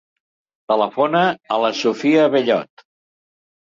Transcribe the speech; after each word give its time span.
Telefona 0.73 1.23
a 1.29 1.61
la 1.67 1.73
Sophia 1.85 2.29
Bellot. 2.39 2.89